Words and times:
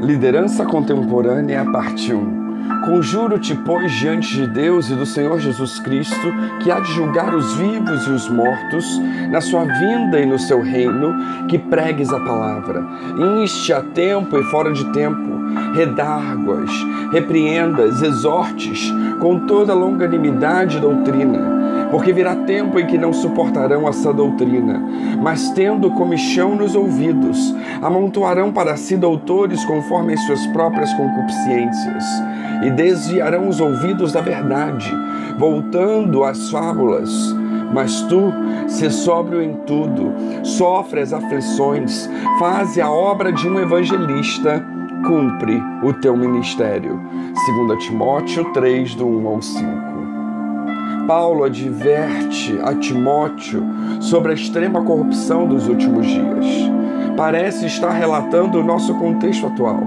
Liderança 0.00 0.64
Contemporânea, 0.64 1.64
parte 1.70 2.12
1. 2.12 2.44
Conjuro-te, 2.84 3.54
pois, 3.54 3.92
diante 3.92 4.34
de 4.34 4.46
Deus 4.46 4.90
e 4.90 4.94
do 4.94 5.06
Senhor 5.06 5.38
Jesus 5.38 5.78
Cristo, 5.80 6.32
que 6.62 6.70
há 6.70 6.80
de 6.80 6.92
julgar 6.92 7.34
os 7.34 7.54
vivos 7.56 8.06
e 8.06 8.10
os 8.10 8.28
mortos, 8.28 9.00
na 9.30 9.40
sua 9.40 9.64
vinda 9.64 10.20
e 10.20 10.26
no 10.26 10.38
seu 10.38 10.60
reino, 10.60 11.14
que 11.48 11.58
pregues 11.58 12.12
a 12.12 12.20
palavra. 12.20 12.84
Inste 13.42 13.72
a 13.72 13.80
tempo 13.82 14.38
e 14.38 14.42
fora 14.44 14.72
de 14.72 14.84
tempo, 14.92 15.30
redarguas, 15.74 16.70
repreendas, 17.12 18.02
exortes, 18.02 18.92
com 19.20 19.46
toda 19.46 19.72
longanimidade 19.72 20.76
e 20.76 20.80
doutrina 20.80 21.53
porque 21.94 22.12
virá 22.12 22.34
tempo 22.34 22.80
em 22.80 22.86
que 22.88 22.98
não 22.98 23.12
suportarão 23.12 23.86
essa 23.86 24.12
doutrina, 24.12 24.82
mas 25.22 25.50
tendo 25.50 25.92
comichão 25.92 26.56
nos 26.56 26.74
ouvidos, 26.74 27.54
amontoarão 27.80 28.52
para 28.52 28.76
si 28.76 28.96
doutores 28.96 29.64
conforme 29.64 30.14
as 30.14 30.20
suas 30.22 30.44
próprias 30.48 30.92
concupiscências, 30.94 32.04
e 32.64 32.70
desviarão 32.72 33.46
os 33.46 33.60
ouvidos 33.60 34.10
da 34.10 34.20
verdade, 34.20 34.92
voltando 35.38 36.24
às 36.24 36.50
fábulas. 36.50 37.12
Mas 37.72 38.02
tu, 38.02 38.32
se 38.66 38.90
sóbrio 38.90 39.40
em 39.40 39.54
tudo, 39.64 40.12
sofre 40.42 41.00
as 41.00 41.12
aflições, 41.12 42.10
faze 42.40 42.80
a 42.80 42.90
obra 42.90 43.32
de 43.32 43.48
um 43.48 43.60
evangelista, 43.60 44.66
cumpre 45.06 45.62
o 45.80 45.92
teu 45.92 46.16
ministério. 46.16 47.00
2 47.68 47.84
Timóteo 47.84 48.52
3, 48.52 48.96
do 48.96 49.06
1 49.06 49.28
ao 49.28 49.40
5. 49.40 49.93
Paulo 51.06 51.44
adverte 51.44 52.58
a 52.62 52.74
Timóteo 52.74 53.62
sobre 54.00 54.32
a 54.32 54.34
extrema 54.34 54.82
corrupção 54.82 55.46
dos 55.46 55.68
últimos 55.68 56.06
dias. 56.06 56.46
Parece 57.16 57.66
estar 57.66 57.90
relatando 57.90 58.58
o 58.58 58.64
nosso 58.64 58.94
contexto 58.94 59.46
atual. 59.46 59.80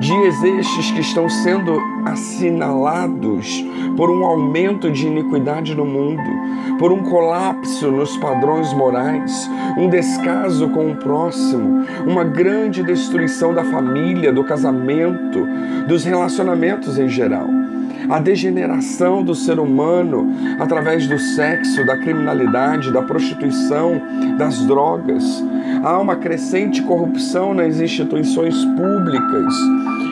Dias 0.00 0.42
estes 0.44 0.90
que 0.92 1.00
estão 1.00 1.28
sendo 1.28 1.80
assinalados 2.04 3.64
por 3.96 4.10
um 4.10 4.24
aumento 4.24 4.90
de 4.90 5.06
iniquidade 5.06 5.74
no 5.74 5.84
mundo, 5.84 6.22
por 6.78 6.92
um 6.92 7.02
colapso 7.02 7.90
nos 7.90 8.16
padrões 8.18 8.72
morais, 8.74 9.50
um 9.76 9.88
descaso 9.88 10.68
com 10.68 10.92
o 10.92 10.96
próximo, 10.96 11.84
uma 12.06 12.22
grande 12.22 12.82
destruição 12.82 13.52
da 13.52 13.64
família, 13.64 14.32
do 14.32 14.44
casamento, 14.44 15.46
dos 15.88 16.04
relacionamentos 16.04 16.98
em 16.98 17.08
geral 17.08 17.48
a 18.08 18.18
degeneração 18.18 19.22
do 19.22 19.34
ser 19.34 19.58
humano 19.58 20.32
através 20.58 21.06
do 21.06 21.18
sexo, 21.18 21.84
da 21.84 21.96
criminalidade, 21.96 22.92
da 22.92 23.02
prostituição, 23.02 24.00
das 24.36 24.58
drogas. 24.66 25.24
Há 25.82 25.98
uma 25.98 26.16
crescente 26.16 26.82
corrupção 26.82 27.54
nas 27.54 27.80
instituições 27.80 28.64
públicas 28.64 29.54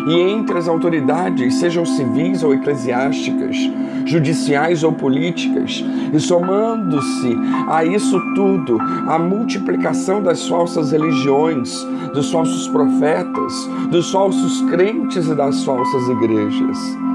e 0.06 0.20
entre 0.20 0.56
as 0.56 0.68
autoridades, 0.68 1.54
sejam 1.56 1.84
civis 1.84 2.44
ou 2.44 2.54
eclesiásticas, 2.54 3.56
judiciais 4.04 4.84
ou 4.84 4.92
políticas, 4.92 5.84
e 6.12 6.20
somando-se 6.20 7.36
a 7.68 7.84
isso 7.84 8.20
tudo 8.36 8.78
a 9.08 9.18
multiplicação 9.18 10.22
das 10.22 10.46
falsas 10.46 10.92
religiões, 10.92 11.84
dos 12.14 12.30
falsos 12.30 12.68
profetas, 12.68 13.68
dos 13.90 14.12
falsos 14.12 14.60
crentes 14.70 15.26
e 15.26 15.34
das 15.34 15.64
falsas 15.64 16.08
igrejas. 16.08 17.05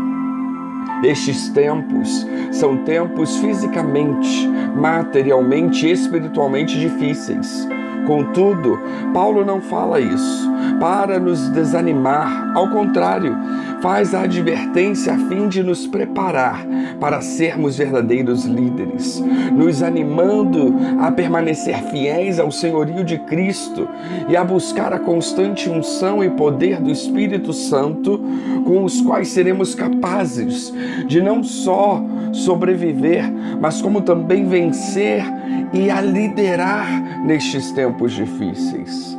Estes 1.04 1.50
tempos 1.50 2.28
são 2.52 2.78
tempos 2.78 3.38
fisicamente, 3.38 4.48
materialmente 4.76 5.88
e 5.88 5.92
espiritualmente 5.92 6.80
difíceis. 6.80 7.68
Contudo, 8.06 8.80
Paulo 9.14 9.46
não 9.46 9.62
fala 9.62 10.00
isso. 10.00 10.52
Para 10.80 11.20
nos 11.20 11.50
desanimar, 11.50 12.54
ao 12.56 12.70
contrário, 12.70 13.36
faz 13.82 14.14
a 14.16 14.22
advertência 14.22 15.14
a 15.14 15.18
fim 15.18 15.48
de 15.48 15.62
nos 15.62 15.86
preparar 15.86 16.66
para 17.00 17.22
sermos 17.22 17.78
verdadeiros 17.78 18.46
líderes, 18.46 19.24
nos 19.52 19.84
animando 19.84 20.76
a 21.00 21.12
permanecer 21.12 21.78
fiéis 21.86 22.40
ao 22.40 22.52
senhorio 22.52 23.04
de 23.04 23.18
Cristo 23.20 23.88
e 24.30 24.36
a 24.36 24.44
buscar 24.44 24.94
a 24.94 25.00
constante 25.00 25.70
unção 25.70 26.24
e 26.24 26.30
poder 26.30 26.80
do 26.80 26.92
Espírito 26.92 27.54
Santo, 27.54 28.20
com 28.66 28.84
os 28.84 29.02
quais 29.02 29.30
seremos 29.30 29.76
capazes 29.76 30.74
de 31.08 31.22
não 31.22 31.44
só 31.44 32.04
sobreviver, 32.32 33.32
mas 33.60 33.82
como 33.82 34.02
também 34.02 34.46
vencer 34.46 35.24
e 35.74 35.90
a 35.90 36.02
liderar 36.02 37.24
nestes 37.26 37.72
tempos 37.72 38.14
difíceis. 38.14 39.18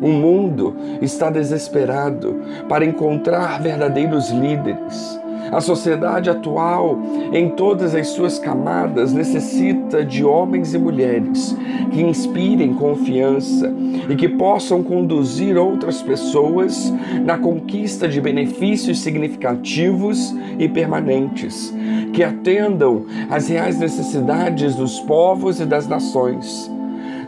O 0.00 0.08
mundo 0.08 0.76
está 1.02 1.28
desesperado 1.28 2.36
para 2.68 2.84
encontrar 2.84 3.60
verdadeiros 3.60 4.30
líderes. 4.30 5.18
A 5.50 5.60
sociedade 5.60 6.28
atual, 6.28 6.98
em 7.32 7.48
todas 7.48 7.94
as 7.94 8.08
suas 8.08 8.38
camadas, 8.38 9.12
necessita 9.12 10.04
de 10.04 10.22
homens 10.22 10.74
e 10.74 10.78
mulheres 10.78 11.56
que 11.90 12.02
inspirem 12.02 12.74
confiança 12.74 13.72
e 14.08 14.14
que 14.14 14.28
possam 14.28 14.82
conduzir 14.82 15.56
outras 15.56 16.02
pessoas 16.02 16.92
na 17.24 17.38
conquista 17.38 18.06
de 18.06 18.20
benefícios 18.20 19.00
significativos 19.00 20.34
e 20.58 20.68
permanentes, 20.68 21.74
que 22.18 22.24
atendam 22.24 23.06
às 23.30 23.46
reais 23.46 23.78
necessidades 23.78 24.74
dos 24.74 24.98
povos 24.98 25.60
e 25.60 25.64
das 25.64 25.86
nações 25.86 26.68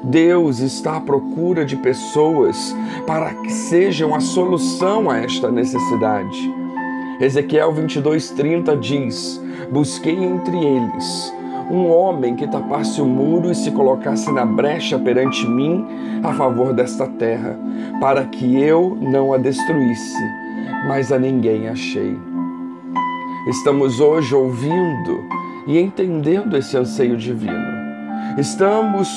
Deus 0.03 0.59
está 0.59 0.97
à 0.97 1.01
procura 1.01 1.65
de 1.65 1.77
pessoas 1.77 2.75
para 3.06 3.33
que 3.34 3.53
sejam 3.53 4.12
a 4.12 4.19
solução 4.19 5.09
a 5.09 5.19
esta 5.19 5.49
necessidade. 5.49 6.53
Ezequiel 7.21 7.73
22:30 7.73 8.77
diz: 8.81 9.41
Busquei 9.71 10.17
entre 10.17 10.56
eles 10.56 11.33
um 11.71 11.89
homem 11.89 12.34
que 12.34 12.49
tapasse 12.49 13.01
o 13.01 13.07
muro 13.07 13.53
e 13.53 13.55
se 13.55 13.71
colocasse 13.71 14.33
na 14.33 14.45
brecha 14.45 14.99
perante 14.99 15.47
mim 15.47 15.87
a 16.25 16.33
favor 16.33 16.72
desta 16.72 17.07
terra, 17.07 17.57
para 18.01 18.25
que 18.25 18.61
eu 18.61 18.99
não 19.01 19.33
a 19.33 19.39
destruísse, 19.39 20.25
mas 20.89 21.12
a 21.12 21.19
ninguém 21.19 21.69
achei. 21.69 22.29
Estamos 23.47 24.01
hoje 24.01 24.34
ouvindo 24.34 25.25
e 25.67 25.78
entendendo 25.78 26.59
esse 26.59 26.77
anseio 26.77 27.17
divino. 27.17 27.71
Estamos 28.37 29.09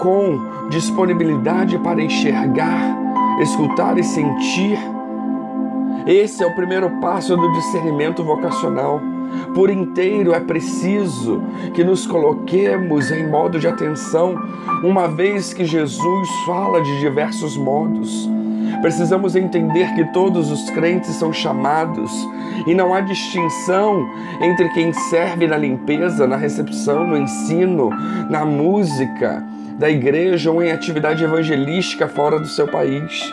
com 0.00 0.68
disponibilidade 0.70 1.76
para 1.78 2.00
enxergar, 2.00 2.96
escutar 3.40 3.98
e 3.98 4.04
sentir. 4.04 4.78
Esse 6.06 6.44
é 6.44 6.46
o 6.46 6.54
primeiro 6.54 6.88
passo 7.00 7.36
do 7.36 7.52
discernimento 7.52 8.22
vocacional. 8.22 9.00
Por 9.54 9.70
inteiro 9.70 10.32
é 10.32 10.40
preciso 10.40 11.42
que 11.74 11.82
nos 11.82 12.06
coloquemos 12.06 13.10
em 13.10 13.28
modo 13.28 13.58
de 13.58 13.66
atenção, 13.66 14.36
uma 14.84 15.08
vez 15.08 15.52
que 15.52 15.64
Jesus 15.64 16.28
fala 16.46 16.80
de 16.80 17.00
diversos 17.00 17.56
modos. 17.56 18.30
Precisamos 18.82 19.36
entender 19.36 19.94
que 19.94 20.04
todos 20.12 20.50
os 20.50 20.68
crentes 20.70 21.14
são 21.14 21.32
chamados 21.32 22.10
e 22.66 22.74
não 22.74 22.92
há 22.92 23.00
distinção 23.00 24.06
entre 24.40 24.68
quem 24.70 24.92
serve 24.92 25.46
na 25.46 25.56
limpeza, 25.56 26.26
na 26.26 26.36
recepção, 26.36 27.06
no 27.06 27.16
ensino, 27.16 27.90
na 28.28 28.44
música, 28.44 29.42
da 29.78 29.88
igreja 29.88 30.50
ou 30.50 30.62
em 30.62 30.72
atividade 30.72 31.22
evangelística 31.22 32.08
fora 32.08 32.38
do 32.38 32.46
seu 32.46 32.66
país. 32.66 33.32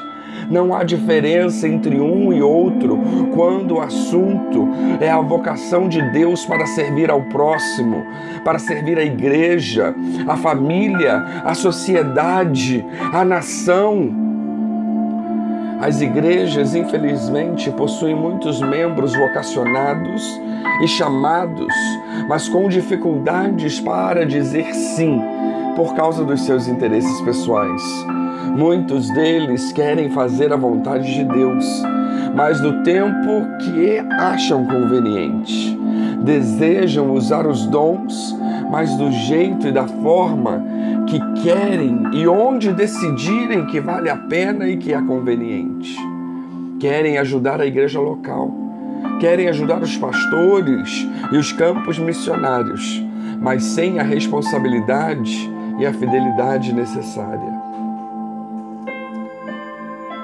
Não 0.49 0.73
há 0.73 0.83
diferença 0.83 1.67
entre 1.67 1.99
um 1.99 2.31
e 2.31 2.41
outro 2.41 2.97
quando 3.33 3.75
o 3.75 3.81
assunto 3.81 4.67
é 4.99 5.09
a 5.09 5.19
vocação 5.19 5.89
de 5.89 6.01
Deus 6.11 6.45
para 6.45 6.65
servir 6.65 7.09
ao 7.11 7.21
próximo, 7.23 8.03
para 8.43 8.57
servir 8.59 8.97
a 8.97 9.03
igreja, 9.03 9.93
a 10.27 10.37
família, 10.37 11.17
a 11.43 11.53
sociedade, 11.53 12.85
a 13.11 13.25
nação. 13.25 14.29
As 15.81 16.01
igrejas, 16.01 16.75
infelizmente, 16.75 17.71
possuem 17.71 18.13
muitos 18.13 18.61
membros 18.61 19.15
vocacionados 19.15 20.21
e 20.83 20.87
chamados, 20.89 21.73
mas 22.27 22.49
com 22.49 22.67
dificuldades 22.67 23.79
para 23.79 24.25
dizer 24.25 24.73
sim 24.73 25.21
por 25.77 25.95
causa 25.95 26.25
dos 26.25 26.41
seus 26.41 26.67
interesses 26.67 27.21
pessoais. 27.21 27.81
Muitos 28.57 29.09
deles 29.11 29.71
querem 29.71 30.09
fazer 30.09 30.51
a 30.51 30.57
vontade 30.57 31.13
de 31.13 31.23
Deus, 31.23 31.65
mas 32.35 32.61
no 32.61 32.83
tempo 32.83 33.47
que 33.59 33.99
acham 34.19 34.65
conveniente. 34.65 35.79
Desejam 36.21 37.13
usar 37.13 37.47
os 37.47 37.65
dons, 37.65 38.37
mas 38.69 38.93
do 38.97 39.09
jeito 39.11 39.69
e 39.69 39.71
da 39.71 39.87
forma 39.87 40.61
que 41.09 41.41
querem 41.41 42.09
e 42.13 42.27
onde 42.27 42.71
decidirem 42.71 43.65
que 43.65 43.79
vale 43.81 44.09
a 44.09 44.15
pena 44.15 44.67
e 44.67 44.77
que 44.77 44.93
é 44.93 45.01
conveniente. 45.01 45.95
Querem 46.79 47.17
ajudar 47.17 47.59
a 47.59 47.65
igreja 47.65 47.99
local, 47.99 48.53
querem 49.19 49.47
ajudar 49.47 49.81
os 49.81 49.97
pastores 49.97 51.07
e 51.31 51.37
os 51.37 51.51
campos 51.51 51.99
missionários, 51.99 53.03
mas 53.41 53.63
sem 53.63 53.99
a 53.99 54.03
responsabilidade 54.03 55.49
e 55.79 55.85
a 55.85 55.93
fidelidade 55.93 56.73
necessária. 56.73 57.59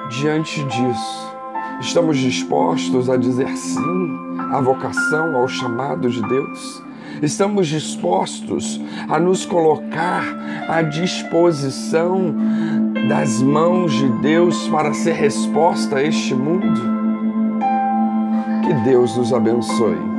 Diante 0.08 0.62
disso, 0.64 1.36
Estamos 1.80 2.16
dispostos 2.16 3.10
a 3.10 3.18
dizer 3.18 3.54
sim 3.54 4.18
à 4.50 4.60
vocação, 4.62 5.36
ao 5.36 5.46
chamado 5.46 6.08
de 6.08 6.22
Deus? 6.22 6.82
Estamos 7.22 7.68
dispostos 7.68 8.80
a 9.08 9.18
nos 9.18 9.46
colocar 9.46 10.24
à 10.68 10.82
disposição 10.82 12.34
das 13.08 13.40
mãos 13.40 13.92
de 13.92 14.08
Deus 14.20 14.68
para 14.68 14.92
ser 14.92 15.14
resposta 15.14 15.96
a 15.96 16.02
este 16.02 16.34
mundo? 16.34 16.80
Que 18.64 18.74
Deus 18.84 19.16
nos 19.16 19.32
abençoe. 19.32 20.15